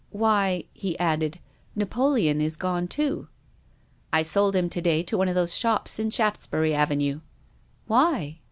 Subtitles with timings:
[0.25, 1.39] "Why," he added."
[1.75, 3.27] Napoleon is gone too.""
[4.11, 7.21] I sold him to day to one of those shops in Shaftesbury Avenue.""
[7.85, 8.39] Why